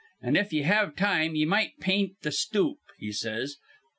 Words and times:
'An', 0.19 0.35
if 0.35 0.51
ye 0.51 0.63
have 0.63 0.95
time, 0.95 1.35
ye 1.35 1.45
might 1.45 1.79
paint 1.79 2.13
th' 2.23 2.33
stoop,' 2.33 2.79
he 2.97 3.11
says. 3.11 3.57